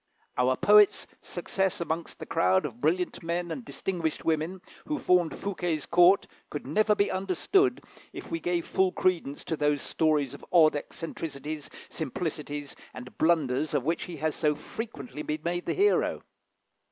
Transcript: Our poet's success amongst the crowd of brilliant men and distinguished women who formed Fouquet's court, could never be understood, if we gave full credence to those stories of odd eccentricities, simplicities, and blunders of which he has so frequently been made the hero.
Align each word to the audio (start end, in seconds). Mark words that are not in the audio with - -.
Our 0.35 0.57
poet's 0.57 1.05
success 1.21 1.79
amongst 1.79 2.17
the 2.17 2.25
crowd 2.25 2.65
of 2.65 2.81
brilliant 2.81 3.21
men 3.21 3.51
and 3.51 3.63
distinguished 3.63 4.25
women 4.25 4.61
who 4.87 4.97
formed 4.97 5.37
Fouquet's 5.37 5.85
court, 5.85 6.25
could 6.49 6.65
never 6.65 6.95
be 6.95 7.11
understood, 7.11 7.83
if 8.11 8.31
we 8.31 8.39
gave 8.39 8.65
full 8.65 8.91
credence 8.93 9.43
to 9.43 9.55
those 9.55 9.83
stories 9.83 10.33
of 10.33 10.43
odd 10.51 10.75
eccentricities, 10.75 11.69
simplicities, 11.87 12.75
and 12.95 13.15
blunders 13.19 13.75
of 13.75 13.83
which 13.83 14.05
he 14.05 14.17
has 14.17 14.33
so 14.33 14.55
frequently 14.55 15.21
been 15.21 15.41
made 15.43 15.67
the 15.67 15.75
hero. 15.75 16.23